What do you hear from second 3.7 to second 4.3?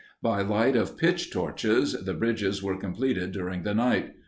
night.